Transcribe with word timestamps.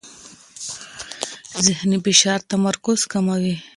ذهني 1.65 1.97
فشار 2.05 2.39
تمرکز 2.49 2.99
کموي. 3.11 3.55